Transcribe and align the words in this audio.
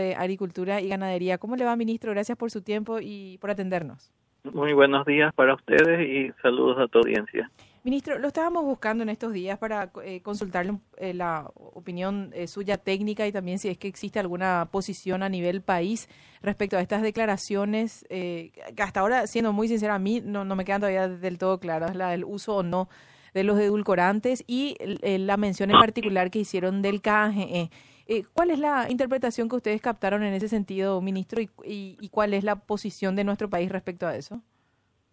de 0.00 0.14
Agricultura 0.14 0.80
y 0.80 0.88
Ganadería. 0.88 1.38
¿Cómo 1.38 1.56
le 1.56 1.64
va, 1.64 1.76
ministro? 1.76 2.12
Gracias 2.12 2.36
por 2.36 2.50
su 2.50 2.62
tiempo 2.62 2.98
y 3.00 3.38
por 3.38 3.50
atendernos. 3.50 4.12
Muy 4.44 4.72
buenos 4.72 5.04
días 5.04 5.34
para 5.34 5.54
ustedes 5.54 6.00
y 6.08 6.32
saludos 6.42 6.78
a 6.78 6.88
tu 6.88 6.98
audiencia. 6.98 7.50
Ministro, 7.82 8.18
lo 8.18 8.28
estábamos 8.28 8.64
buscando 8.64 9.02
en 9.02 9.08
estarle 9.08 9.36
días 9.36 9.58
para 9.58 9.90
eh, 10.04 10.20
consultarle 10.20 10.78
eh, 10.98 11.14
la 11.14 11.50
opinión 11.54 12.30
eh, 12.34 12.46
suya 12.46 12.76
técnica 12.76 13.26
y 13.26 13.32
también 13.32 13.58
si 13.58 13.68
es 13.68 13.78
que 13.78 13.88
existe 13.88 14.18
alguna 14.18 14.68
posición 14.70 15.22
a 15.22 15.30
nivel 15.30 15.62
país 15.62 16.06
respecto 16.42 16.76
a 16.76 16.82
estas 16.82 17.00
declaraciones, 17.00 18.04
que 18.08 18.52
hasta 18.82 19.00
ahora, 19.00 19.26
siendo 19.26 19.52
muy 19.52 19.68
sincera, 19.68 19.94
a 19.94 19.98
mí 19.98 20.22
no, 20.22 20.44
no 20.44 20.56
me 20.56 20.64
quedan 20.66 20.80
todavía 20.80 21.08
del 21.08 21.38
todo 21.38 21.58
claras 21.58 21.96
la 21.96 22.10
del 22.10 22.24
uso 22.24 22.56
o 22.56 22.62
no 22.62 22.88
de 23.32 23.44
los 23.44 23.58
edulcorantes 23.58 24.42
y 24.46 24.76
la 25.02 25.36
mención 25.36 25.70
en 25.70 25.78
particular 25.78 26.30
que 26.30 26.40
hicieron 26.40 26.82
del 26.82 27.00
KGE. 27.00 27.70
Eh, 28.12 28.24
¿Cuál 28.32 28.50
es 28.50 28.58
la 28.58 28.90
interpretación 28.90 29.48
que 29.48 29.54
ustedes 29.54 29.80
captaron 29.80 30.24
en 30.24 30.34
ese 30.34 30.48
sentido, 30.48 31.00
ministro, 31.00 31.40
y, 31.40 32.08
cuál 32.10 32.34
es 32.34 32.42
la 32.42 32.56
posición 32.56 33.14
de 33.14 33.22
nuestro 33.22 33.48
país 33.48 33.70
respecto 33.70 34.04
a 34.04 34.16
eso? 34.16 34.42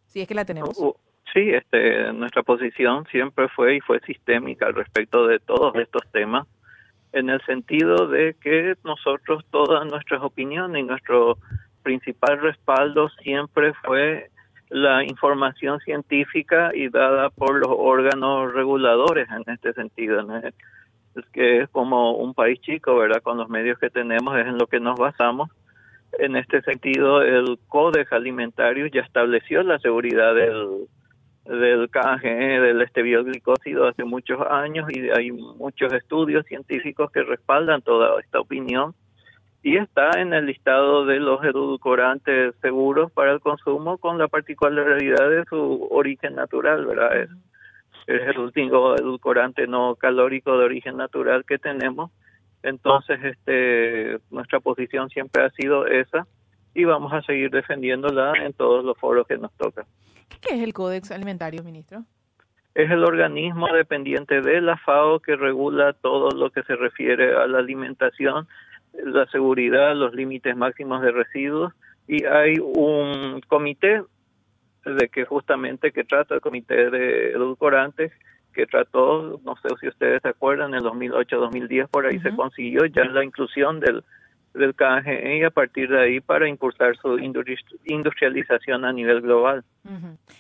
Si 0.08 0.20
es 0.20 0.28
que 0.28 0.34
la 0.34 0.46
tenemos. 0.46 0.76
Uh, 0.80 0.96
sí, 1.32 1.52
este, 1.52 2.12
nuestra 2.14 2.42
posición 2.42 3.06
siempre 3.12 3.50
fue 3.50 3.76
y 3.76 3.82
fue 3.82 4.00
sistémica 4.00 4.66
al 4.66 4.74
respecto 4.74 5.28
de 5.28 5.38
todos 5.38 5.76
estos 5.76 6.02
temas, 6.12 6.48
en 7.14 7.30
el 7.30 7.40
sentido 7.46 8.08
de 8.08 8.36
que 8.42 8.74
nosotros 8.84 9.46
todas 9.52 9.86
nuestras 9.86 10.24
opiniones 10.24 10.82
y 10.82 10.88
nuestro 10.88 11.38
principal 11.84 12.42
respaldo 12.42 13.10
siempre 13.22 13.74
fue 13.86 14.32
la 14.70 15.04
información 15.04 15.80
científica 15.82 16.72
y 16.74 16.90
dada 16.90 17.30
por 17.30 17.60
los 17.60 17.70
órganos 17.70 18.52
reguladores 18.56 19.28
en 19.30 19.54
este 19.54 19.74
sentido. 19.74 20.20
Es 20.40 20.56
que 21.32 21.62
es 21.62 21.70
como 21.70 22.14
un 22.14 22.34
país 22.34 22.60
chico, 22.62 22.96
¿verdad? 22.96 23.22
Con 23.22 23.38
los 23.38 23.50
medios 23.50 23.80
que 23.80 23.90
tenemos 23.90 24.38
es 24.38 24.48
en 24.48 24.58
lo 24.58 24.68
que 24.68 24.80
nos 24.80 24.98
basamos. 24.98 25.50
En 26.20 26.36
este 26.36 26.62
sentido, 26.62 27.22
el 27.22 27.60
Códex 27.68 28.12
Alimentario 28.12 28.88
ya 28.88 29.02
estableció 29.02 29.62
la 29.64 29.78
seguridad 29.80 30.34
del, 30.34 30.88
del 31.46 31.90
KGE, 31.90 32.60
del 32.60 32.82
estebioglicósido 32.82 33.88
hace 33.88 34.04
muchos 34.04 34.40
años 34.50 34.88
y 34.90 35.10
hay 35.10 35.32
muchos 35.32 35.94
estudios 35.94 36.46
científicos 36.46 37.12
que 37.12 37.24
respaldan 37.24 37.82
toda 37.82 38.20
esta 38.22 38.40
opinión 38.40 38.94
y 39.64 39.78
está 39.78 40.12
en 40.22 40.34
el 40.34 40.46
listado 40.46 41.06
de 41.06 41.20
los 41.20 41.44
edulcorantes 41.44 42.56
seguros 42.62 43.12
para 43.12 43.34
el 43.34 43.42
consumo 43.42 43.98
con 43.98 44.18
la 44.18 44.28
particularidad 44.28 45.30
de 45.30 45.44
su 45.50 45.88
origen 45.92 46.36
natural, 46.36 46.86
¿verdad? 46.86 47.28
El 48.08 48.40
último 48.40 48.96
edulcorante 48.96 49.68
no 49.68 49.96
calórico 49.96 50.58
de 50.58 50.66
origen 50.66 50.98
natural 50.98 51.46
que 51.46 51.58
tenemos. 51.58 52.12
Entonces, 52.64 53.20
este, 53.24 54.20
nuestra 54.32 54.60
posición 54.60 55.10
siempre 55.10 55.44
ha 55.44 55.50
sido 55.52 55.86
esa 55.86 56.26
y 56.74 56.86
vamos 56.86 57.14
a 57.14 57.22
seguir 57.22 57.52
defendiéndola 57.52 58.34
en 58.44 58.54
todos 58.54 58.84
los 58.84 58.98
foros 58.98 59.28
que 59.28 59.38
nos 59.38 59.52
tocan. 59.54 59.86
¿Qué 60.42 60.56
es 60.56 60.62
el 60.62 60.74
Códex 60.74 61.12
Alimentario, 61.12 61.64
ministro? 61.64 62.04
Es 62.74 62.92
el 62.92 63.04
organismo 63.04 63.68
dependiente 63.74 64.42
de 64.42 64.62
la 64.62 64.78
FAO 64.78 65.20
que 65.20 65.36
regula 65.36 65.94
todo 65.94 66.30
lo 66.32 66.52
que 66.52 66.64
se 66.64 66.76
refiere 66.76 67.36
a 67.36 67.48
la 67.48 67.60
alimentación 67.60 68.48
la 69.04 69.26
seguridad, 69.28 69.96
los 69.96 70.14
límites 70.14 70.56
máximos 70.56 71.02
de 71.02 71.12
residuos 71.12 71.74
y 72.08 72.26
hay 72.26 72.58
un 72.60 73.42
comité 73.48 74.02
de 74.96 75.10
que 75.10 75.26
justamente 75.26 75.92
que 75.92 76.04
trata 76.04 76.36
el 76.36 76.42
comité 76.42 76.90
de 76.90 77.32
edulcorantes 77.32 78.12
que 78.54 78.66
trató, 78.66 79.40
no 79.44 79.56
sé 79.58 79.70
si 79.80 79.88
ustedes 79.88 80.22
se 80.22 80.30
acuerdan, 80.30 80.74
en 80.74 80.80
el 80.80 80.84
2008-2010 80.84 81.88
por 81.90 82.06
ahí 82.06 82.20
se 82.20 82.36
consiguió 82.36 82.86
ya 82.86 83.06
la 83.06 83.24
inclusión 83.24 83.80
del 83.80 84.04
del 84.58 84.76
KGE 84.76 85.38
y 85.38 85.44
a 85.44 85.52
partir 85.52 85.90
de 85.90 86.02
ahí 86.02 86.20
para 86.20 86.48
impulsar 86.48 86.98
su 86.98 87.18
industrialización 87.20 88.86
a 88.86 88.92
nivel 88.92 89.22
global. 89.22 89.64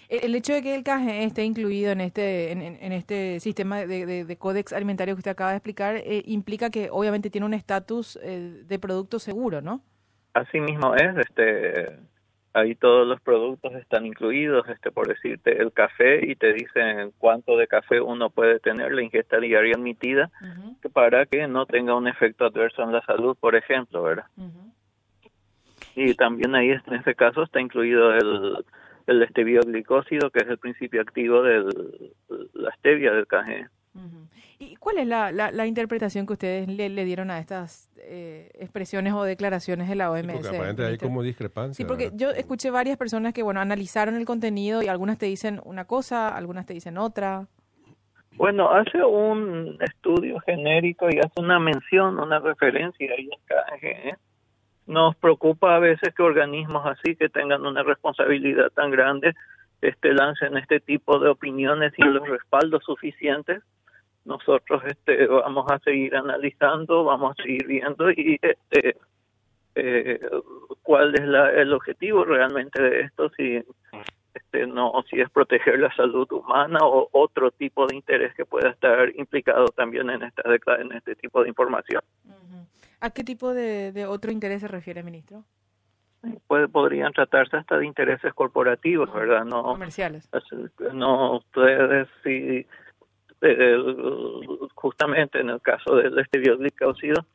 El 0.09 0.35
hecho 0.35 0.53
de 0.53 0.61
que 0.61 0.75
el 0.75 0.83
KGE 0.83 1.23
esté 1.23 1.43
incluido 1.43 1.91
en 1.91 2.01
este 2.01 2.51
en, 2.51 2.91
este 2.91 3.39
sistema 3.39 3.85
de, 3.85 4.25
de, 4.25 4.37
códex 4.37 4.73
alimentario 4.73 5.15
que 5.15 5.19
usted 5.19 5.31
acaba 5.31 5.51
de 5.51 5.57
explicar 5.57 5.97
eh, 5.97 6.23
implica 6.25 6.69
que 6.69 6.89
obviamente 6.91 7.29
tiene 7.29 7.45
un 7.45 7.53
estatus 7.53 8.19
eh, 8.21 8.63
de 8.65 8.79
producto 8.79 9.19
seguro, 9.19 9.61
¿no? 9.61 9.81
Así 10.33 10.59
mismo 10.59 10.95
es, 10.95 11.17
este 11.17 11.97
ahí 12.57 12.73
todos 12.75 13.07
los 13.07 13.21
productos 13.21 13.73
están 13.75 14.05
incluidos, 14.05 14.67
este 14.69 14.91
por 14.91 15.07
decirte 15.07 15.61
el 15.61 15.71
café 15.71 16.25
y 16.25 16.35
te 16.35 16.53
dicen 16.53 17.11
cuánto 17.19 17.55
de 17.55 17.67
café 17.67 18.01
uno 18.01 18.29
puede 18.29 18.59
tener, 18.59 18.93
la 18.93 19.03
ingesta 19.03 19.39
diaria 19.39 19.75
admitida, 19.75 20.31
para 20.91 21.25
que 21.27 21.47
no 21.47 21.65
tenga 21.65 21.95
un 21.95 22.07
efecto 22.07 22.45
adverso 22.45 22.81
en 22.81 22.91
la 22.91 23.01
salud, 23.05 23.37
por 23.39 23.55
ejemplo, 23.55 24.01
¿verdad? 24.01 24.25
Y 25.95 26.15
también 26.15 26.55
ahí 26.55 26.71
en 26.71 26.93
este 26.93 27.15
caso 27.15 27.43
está 27.43 27.61
incluido 27.61 28.13
el, 28.13 28.65
el 29.05 29.27
que 29.27 30.39
es 30.39 30.47
el 30.47 30.57
principio 30.57 31.01
activo 31.01 31.43
de 31.43 31.63
la 32.53 32.71
stevia 32.75 33.11
del 33.13 33.27
café. 33.27 33.67
¿Y 34.87 34.89
cuál 34.89 34.97
es 34.99 35.07
la, 35.07 35.51
la, 35.51 35.67
interpretación 35.67 36.25
que 36.25 36.33
ustedes 36.33 36.67
le, 36.67 36.87
le 36.87 37.03
dieron 37.03 37.29
a 37.29 37.39
estas 37.39 37.89
eh, 37.97 38.51
expresiones 38.55 39.11
o 39.13 39.23
declaraciones 39.23 39.89
de 39.89 39.95
la 39.95 40.11
OMS? 40.11 40.31
porque 40.31 40.47
aparentemente 40.47 40.85
hay 40.85 40.97
como 40.97 41.23
discrepancia. 41.23 41.83
Sí, 41.83 41.85
porque 41.85 42.11
yo 42.13 42.29
escuché 42.29 42.71
varias 42.71 42.97
personas 42.97 43.33
que, 43.33 43.43
bueno, 43.43 43.59
analizaron 43.59 44.15
el 44.15 44.25
contenido 44.25 44.81
y 44.81 44.87
algunas 44.87 45.17
te 45.17 45.25
dicen 45.25 45.59
una 45.65 45.85
cosa, 45.85 46.35
algunas 46.35 46.65
te 46.65 46.73
dicen 46.73 46.97
otra. 46.97 47.47
Bueno, 48.37 48.71
hace 48.71 49.03
un 49.03 49.77
estudio 49.81 50.39
genérico 50.41 51.07
y 51.09 51.19
hace 51.19 51.41
una 51.41 51.59
mención, 51.59 52.19
una 52.19 52.39
referencia 52.39 53.11
ahí 53.11 53.29
en 53.81 54.17
Nos 54.85 55.15
preocupa 55.17 55.75
a 55.75 55.79
veces 55.79 56.13
que 56.15 56.23
organismos 56.23 56.85
así 56.85 57.15
que 57.15 57.29
tengan 57.29 57.65
una 57.65 57.83
responsabilidad 57.83 58.69
tan 58.69 58.91
grande 58.91 59.33
este 59.81 60.13
lancen 60.13 60.57
este 60.57 60.79
tipo 60.79 61.19
de 61.19 61.29
opiniones 61.29 61.93
sin 61.95 62.13
los 62.13 62.27
respaldos 62.27 62.83
suficientes 62.83 63.63
nosotros 64.27 64.83
este 64.85 65.25
vamos 65.25 65.65
a 65.71 65.79
seguir 65.79 66.15
analizando, 66.15 67.05
vamos 67.05 67.31
a 67.31 67.43
seguir 67.43 67.65
viendo 67.65 68.11
y 68.11 68.37
este 68.41 68.97
eh, 69.75 70.19
cuál 70.83 71.15
es 71.15 71.25
la, 71.25 71.51
el 71.51 71.73
objetivo 71.73 72.25
realmente 72.25 72.81
de 72.81 73.01
esto 73.01 73.29
si 73.37 73.63
este 74.33 74.67
no 74.67 74.91
si 75.09 75.21
es 75.21 75.29
proteger 75.29 75.79
la 75.79 75.93
salud 75.95 76.31
humana 76.31 76.79
o 76.81 77.09
otro 77.11 77.51
tipo 77.51 77.87
de 77.87 77.95
interés 77.95 78.35
que 78.35 78.45
pueda 78.45 78.69
estar 78.69 79.09
implicado 79.15 79.67
también 79.67 80.09
en 80.09 80.23
esta 80.23 80.43
en 80.79 80.91
este 80.91 81.15
tipo 81.15 81.41
de 81.41 81.49
información. 81.49 82.01
¿A 82.99 83.11
qué 83.11 83.23
tipo 83.23 83.53
de, 83.53 83.91
de 83.91 84.07
otro 84.07 84.31
interés 84.31 84.61
se 84.61 84.67
refiere, 84.67 85.03
ministro? 85.03 85.43
Puede, 86.47 86.67
podrían 86.67 87.13
tratarse 87.13 87.57
hasta 87.57 87.77
de 87.77 87.85
intereses 87.85 88.33
corporativos, 88.33 89.13
¿verdad? 89.13 89.45
No 89.45 89.63
comerciales. 89.63 90.27
No 90.93 91.37
ustedes 91.37 92.07
si 92.23 92.65
en 95.15 95.49
el 95.49 95.61
caso 95.61 95.95
del 95.95 96.17
estebioglicósido 96.19 97.25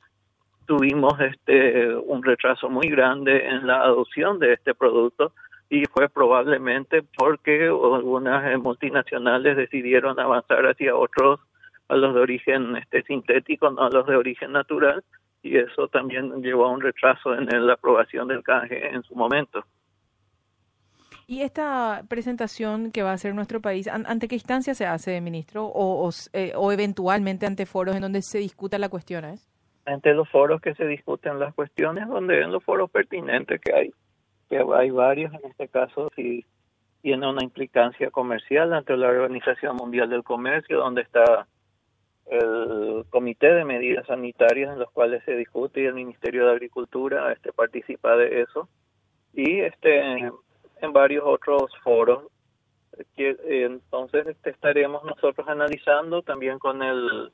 tuvimos 0.66 1.19
este 1.21 1.94
un 1.94 2.22
retraso 2.22 2.69
muy 2.69 2.88
grande 2.88 3.47
en 3.47 3.66
la 3.66 3.83
adopción 3.83 4.38
de 4.38 4.55
este 4.55 4.75
producto 4.75 5.33
y 5.69 5.84
fue 5.87 6.09
probablemente 6.09 7.03
porque 7.16 7.65
algunas 7.66 8.59
multinacionales 8.61 9.56
decidieron 9.56 10.21
avanzar 10.21 10.65
hacia 10.66 10.94
otros 10.94 11.41
a 11.88 11.97
los 11.97 12.15
de 12.15 12.21
origen 12.21 12.77
este 12.77 13.03
sintético 13.03 13.71
no 13.71 13.82
a 13.84 13.91
los 13.91 14.06
de 14.06 14.16
origen 14.16 14.53
natural 14.53 15.03
y 15.43 15.56
eso 15.56 15.88
también 15.88 16.41
llevó 16.43 16.66
a 16.66 16.71
un 16.71 16.81
retraso 16.81 17.34
en 17.34 17.66
la 17.66 17.72
aprobación 17.72 18.28
del 18.28 18.44
canje 18.44 18.88
en 18.88 19.03
su 19.03 19.16
momento. 19.16 19.65
¿Y 21.32 21.41
esta 21.41 22.03
presentación 22.10 22.93
que 22.93 23.03
va 23.03 23.12
a 23.12 23.15
hacer 23.15 23.34
nuestro 23.34 23.62
país, 23.62 23.88
ante 23.88 24.28
qué 24.28 24.34
instancia 24.34 24.75
se 24.75 24.84
hace, 24.84 25.19
ministro? 25.22 25.65
O, 25.65 26.10
eh, 26.34 26.53
o, 26.54 26.72
eventualmente 26.72 27.47
ante 27.47 27.65
foros 27.65 27.97
en 27.97 28.03
donde 28.03 28.20
se 28.20 28.37
discuta 28.37 28.76
la 28.76 28.91
cuestión? 28.91 29.25
¿es? 29.25 29.48
Ante 29.87 30.12
los 30.12 30.28
foros 30.28 30.60
que 30.60 30.75
se 30.75 30.87
discuten 30.87 31.38
las 31.38 31.54
cuestiones, 31.54 32.06
donde 32.06 32.43
en 32.43 32.53
los 32.53 32.62
foros 32.62 32.91
pertinentes 32.91 33.62
que 33.62 33.73
hay, 33.73 33.90
que 34.50 34.58
hay 34.58 34.90
varios, 34.90 35.32
en 35.32 35.50
este 35.50 35.69
caso, 35.69 36.11
si 36.14 36.44
tiene 37.00 37.26
una 37.26 37.43
implicancia 37.43 38.11
comercial 38.11 38.75
ante 38.75 38.94
la 38.94 39.08
Organización 39.08 39.76
Mundial 39.76 40.11
del 40.11 40.25
Comercio, 40.25 40.81
donde 40.81 41.00
está 41.00 41.46
el 42.26 43.06
Comité 43.08 43.55
de 43.55 43.64
Medidas 43.64 44.06
Sanitarias 44.06 44.70
en 44.70 44.81
los 44.81 44.90
cuales 44.90 45.25
se 45.25 45.35
discute 45.35 45.81
y 45.81 45.87
el 45.87 45.94
Ministerio 45.94 46.44
de 46.44 46.52
Agricultura 46.52 47.32
este 47.32 47.55
participa 47.55 48.17
de 48.17 48.43
eso 48.43 48.69
y 49.32 49.61
este 49.61 50.31
en 50.82 50.93
varios 50.93 51.25
otros 51.26 51.70
foros. 51.82 52.25
Que, 53.17 53.37
entonces 53.64 54.26
este, 54.26 54.50
estaremos 54.50 55.02
nosotros 55.05 55.49
analizando 55.49 56.20
también 56.20 56.58
con 56.58 56.82
el 56.82 57.32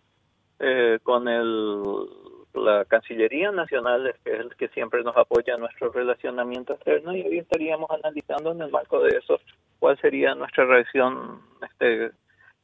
eh, 0.60 0.98
con 1.02 1.26
el 1.26 2.06
la 2.54 2.84
Cancillería 2.84 3.50
Nacional, 3.52 4.14
que 4.24 4.32
es 4.32 4.40
el 4.40 4.56
que 4.56 4.68
siempre 4.68 5.02
nos 5.02 5.16
apoya 5.16 5.54
en 5.54 5.60
nuestro 5.60 5.90
relacionamiento 5.92 6.74
externo, 6.74 7.14
y 7.14 7.22
hoy 7.22 7.38
estaríamos 7.38 7.90
analizando 7.90 8.52
en 8.52 8.62
el 8.62 8.70
marco 8.70 9.00
de 9.00 9.16
eso 9.16 9.38
cuál 9.78 9.98
sería 10.00 10.34
nuestra 10.34 10.64
reacción 10.64 11.40
este, 11.62 12.10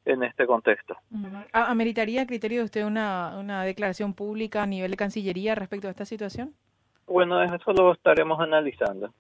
en 0.05 0.23
este 0.23 0.47
contexto. 0.47 0.97
¿Ameritaría, 1.53 2.27
criterio 2.27 2.61
de 2.61 2.65
usted, 2.65 2.85
una, 2.85 3.37
una 3.39 3.65
declaración 3.65 4.15
pública 4.15 4.63
a 4.63 4.67
nivel 4.67 4.91
de 4.91 4.97
Cancillería 4.97 5.55
respecto 5.55 5.89
a 5.89 5.91
esta 5.91 6.05
situación? 6.05 6.55
Bueno, 7.07 7.43
eso 7.43 7.73
lo 7.73 7.93
estaremos 7.93 8.41
analizando. 8.41 9.13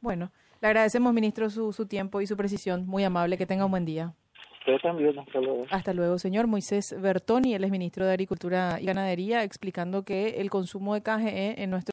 Bueno, 0.00 0.30
le 0.60 0.68
agradecemos, 0.68 1.12
ministro, 1.12 1.50
su, 1.50 1.72
su 1.72 1.86
tiempo 1.86 2.20
y 2.20 2.26
su 2.26 2.36
precisión. 2.36 2.86
Muy 2.86 3.04
amable. 3.04 3.38
Que 3.38 3.46
tenga 3.46 3.64
un 3.64 3.70
buen 3.70 3.84
día. 3.84 4.14
Usted 4.60 4.76
también. 4.82 5.18
Hasta 5.18 5.40
luego. 5.40 5.66
Hasta 5.70 5.94
luego, 5.94 6.18
señor 6.18 6.46
Moisés 6.46 6.94
Bertoni. 7.00 7.54
Él 7.54 7.64
es 7.64 7.70
ministro 7.70 8.04
de 8.04 8.12
Agricultura 8.12 8.78
y 8.80 8.86
Ganadería, 8.86 9.42
explicando 9.42 10.04
que 10.04 10.40
el 10.40 10.50
consumo 10.50 10.94
de 10.94 11.02
KGE 11.02 11.62
en 11.62 11.70
nuestro 11.70 11.86